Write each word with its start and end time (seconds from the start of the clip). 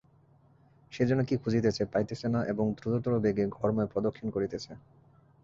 সে 0.91 1.03
যেন 1.05 1.19
কী 1.23 1.35
খুঁজিতেছে, 1.37 1.83
পাইতেছে 1.85 2.27
না 2.27 2.39
এবং 2.45 2.65
দ্রুততর 2.77 3.13
বেগে 3.19 3.45
ঘরময় 3.57 3.89
প্রদক্ষিণ 3.93 4.27
করিতেছে। 4.31 4.71